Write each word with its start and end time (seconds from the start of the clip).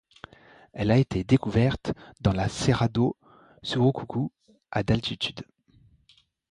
Elle 0.73 0.89
a 0.89 0.97
été 0.97 1.23
découverte 1.23 1.93
dans 2.21 2.33
la 2.33 2.49
Serra 2.49 2.87
do 2.87 3.15
Surucucu 3.61 4.31
à 4.71 4.81
d'altitude. 4.81 5.43